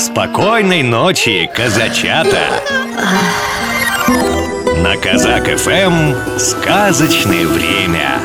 Спокойной 0.00 0.82
ночи, 0.82 1.50
казачата! 1.54 2.62
На 4.82 4.96
Казак 4.96 5.44
ФМ 5.58 6.38
сказочное 6.38 7.46
время. 7.46 8.18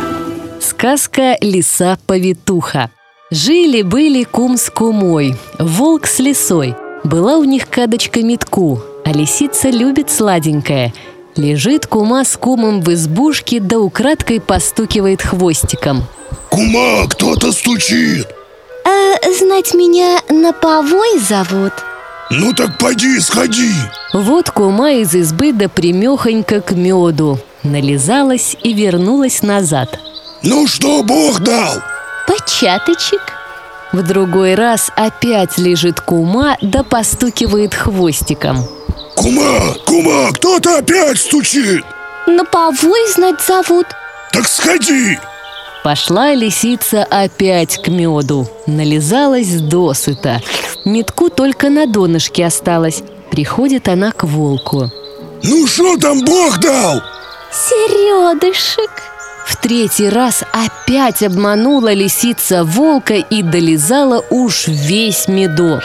Сказка 0.61 1.35
«Лиса-повитуха». 1.41 2.91
Жили-были 3.29 4.23
кум 4.23 4.55
с 4.55 4.69
кумой, 4.69 5.35
волк 5.59 6.07
с 6.07 6.19
лисой. 6.19 6.75
Была 7.03 7.35
у 7.35 7.43
них 7.43 7.69
кадочка 7.69 8.21
метку, 8.23 8.81
а 9.03 9.11
лисица 9.11 9.69
любит 9.69 10.09
сладенькое. 10.09 10.93
Лежит 11.35 11.87
кума 11.87 12.23
с 12.23 12.37
кумом 12.37 12.79
в 12.79 12.93
избушке, 12.93 13.59
да 13.59 13.79
украдкой 13.79 14.39
постукивает 14.39 15.21
хвостиком. 15.21 16.05
Кума, 16.49 17.05
кто-то 17.09 17.51
стучит 17.51 18.27
а, 18.95 19.31
Знать 19.37 19.73
меня 19.73 20.19
на 20.29 20.53
повой 20.53 21.19
зовут? 21.19 21.73
Ну 22.29 22.53
так 22.53 22.77
пойди 22.77 23.19
сходи. 23.19 23.71
Вот 24.13 24.49
кума 24.49 24.93
из 24.93 25.13
избы 25.13 25.53
да 25.53 25.69
примехонько 25.69 26.61
к 26.61 26.71
меду 26.71 27.39
Нализалась 27.63 28.55
и 28.63 28.73
вернулась 28.73 29.41
назад. 29.41 29.99
Ну 30.41 30.67
что 30.67 31.03
Бог 31.03 31.39
дал? 31.41 31.81
Початочек. 32.27 33.21
В 33.91 34.01
другой 34.01 34.55
раз 34.55 34.91
опять 34.95 35.57
лежит 35.57 36.01
кума 36.01 36.57
да 36.61 36.83
постукивает 36.83 37.73
хвостиком. 37.73 38.63
Кума, 39.15 39.75
кума, 39.85 40.31
кто-то 40.33 40.79
опять 40.79 41.17
стучит. 41.17 41.83
На 42.27 42.43
повой 42.45 43.11
знать 43.13 43.41
зовут? 43.41 43.87
Так 44.31 44.47
сходи 44.47 45.17
Пошла 45.85 46.33
лисица 46.33 47.03
опять 47.03 47.79
к 47.79 47.89
меду. 47.89 48.47
Нализалась 48.65 49.61
досыта. 49.61 50.41
Метку 50.83 51.29
только 51.29 51.69
на 51.69 51.85
донышке 51.85 52.47
осталось. 52.47 53.03
Приходит 53.29 53.87
она 53.87 54.11
к 54.11 54.23
волку. 54.23 54.89
Ну 55.43 55.67
что 55.67 55.95
там 55.97 56.25
Бог 56.25 56.59
дал? 56.59 57.03
Середышек 57.51 58.89
В 59.45 59.57
третий 59.57 60.09
раз 60.09 60.43
опять 60.53 61.21
обманула 61.21 61.93
лисица 61.93 62.63
волка 62.63 63.13
И 63.13 63.43
долизала 63.43 64.25
уж 64.31 64.67
весь 64.67 65.27
медок. 65.27 65.83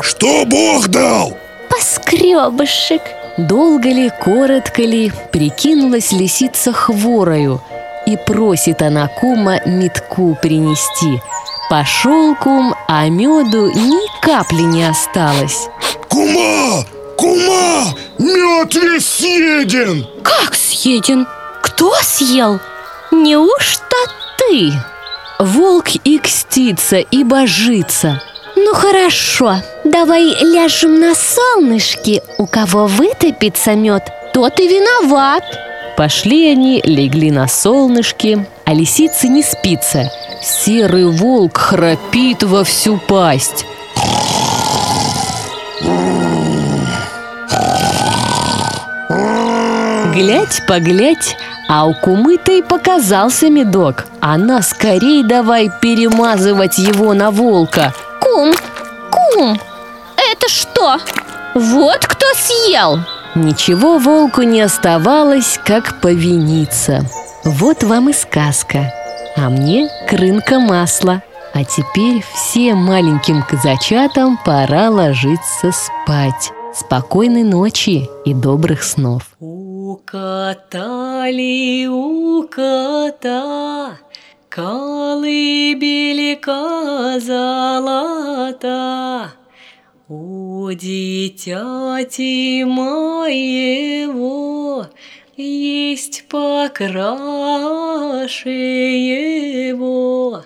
Что 0.00 0.44
Бог 0.46 0.86
дал? 0.86 1.36
Поскребышек 1.68 3.02
Долго 3.36 3.88
ли, 3.88 4.12
коротко 4.22 4.82
ли, 4.82 5.10
прикинулась 5.32 6.12
лисица 6.12 6.72
хворою 6.72 7.60
И 8.08 8.16
просит 8.16 8.80
она 8.80 9.06
кума 9.06 9.60
метку 9.66 10.34
принести. 10.40 11.20
Пошел 11.68 12.34
кум, 12.36 12.74
а 12.88 13.06
меду 13.10 13.68
ни 13.68 14.22
капли 14.22 14.62
не 14.62 14.88
осталось. 14.88 15.68
Кума, 16.08 16.86
кума, 17.18 17.94
мед 18.18 18.74
весь 18.74 19.06
съеден! 19.06 20.06
Как 20.22 20.54
съеден? 20.54 21.26
Кто 21.62 21.92
съел? 22.00 22.60
Неужто 23.10 23.96
ты? 24.38 24.72
Волк 25.38 25.90
и 26.02 26.18
кстится, 26.18 26.96
и 26.96 27.24
божится 27.24 28.22
Ну 28.56 28.72
хорошо, 28.72 29.56
давай 29.84 30.24
ляжем 30.42 30.98
на 30.98 31.14
солнышке. 31.14 32.22
У 32.38 32.46
кого 32.46 32.86
вытопится 32.86 33.74
мед, 33.74 34.10
тот 34.32 34.58
и 34.60 34.66
виноват 34.66 35.44
Пошли 35.98 36.52
они, 36.52 36.80
легли 36.84 37.32
на 37.32 37.48
солнышке, 37.48 38.46
а 38.64 38.72
лисица 38.72 39.26
не 39.26 39.42
спится. 39.42 40.08
Серый 40.40 41.06
волк 41.06 41.56
храпит 41.58 42.44
во 42.44 42.62
всю 42.62 42.98
пасть. 43.08 43.66
Глядь, 50.14 50.64
поглядь, 50.68 51.36
а 51.68 51.86
у 51.86 51.94
кумы-то 51.94 52.52
и 52.52 52.62
показался 52.62 53.50
медок. 53.50 54.06
Она 54.20 54.62
скорей 54.62 55.24
давай 55.24 55.68
перемазывать 55.82 56.78
его 56.78 57.12
на 57.12 57.32
волка. 57.32 57.92
Кум, 58.20 58.54
кум, 59.10 59.60
это 60.16 60.48
что? 60.48 60.98
Вот 61.54 62.06
кто 62.06 62.26
съел? 62.36 63.00
Ничего 63.44 63.98
волку 63.98 64.42
не 64.42 64.60
оставалось, 64.60 65.60
как 65.64 66.00
повиниться. 66.00 67.04
Вот 67.44 67.84
вам 67.84 68.08
и 68.08 68.12
сказка. 68.12 68.92
А 69.36 69.48
мне 69.48 69.88
крынка 70.08 70.58
масла. 70.58 71.22
А 71.54 71.62
теперь 71.64 72.24
всем 72.34 72.78
маленьким 72.78 73.44
казачатам 73.44 74.40
пора 74.44 74.90
ложиться 74.90 75.70
спать. 75.70 76.50
Спокойной 76.74 77.44
ночи 77.44 78.08
и 78.24 78.34
добрых 78.34 78.82
снов. 78.82 79.22
Укатали 79.38 80.66
у 81.86 82.42
кота 82.48 83.92
колыбелька 84.48 86.40
золота. 87.20 88.68
У 90.10 90.72
дитяти 90.72 92.64
моего 92.64 94.06
есть 95.36 96.24
покраше 96.30 96.88
его. 99.68 100.44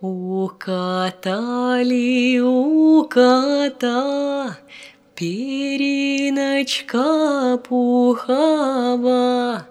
Укатали 0.00 0.78
у 2.38 3.02
кота 3.08 4.58
периночка 5.16 7.00
пухова. 7.68 9.66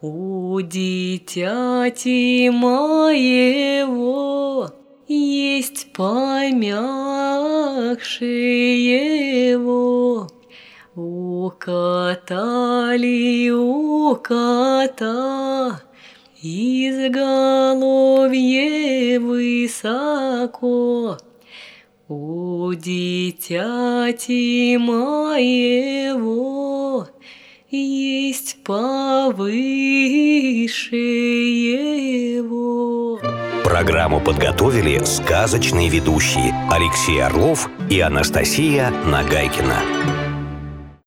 У 0.00 0.60
дитяти 0.60 2.48
моего 2.48 4.22
есть 5.08 5.92
помягше 7.92 8.24
его. 9.54 10.28
Укатали 10.94 11.90
у 13.50 14.14
кота 14.16 15.80
изголовье 16.42 17.08
высоко. 19.18 21.16
У 22.08 22.74
дитяти 22.74 24.76
моего 24.76 26.28
есть 27.70 28.62
повыше 28.64 29.56
его. 30.96 32.61
Программу 33.72 34.20
подготовили 34.20 35.02
сказочные 35.02 35.88
ведущие 35.88 36.54
Алексей 36.70 37.24
Орлов 37.24 37.70
и 37.88 38.00
Анастасия 38.00 38.90
Нагайкина. 38.90 40.21